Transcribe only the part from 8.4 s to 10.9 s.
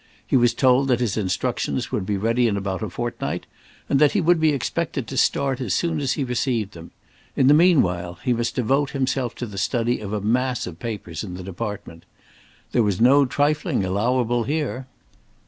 devote himself to the study of a mass of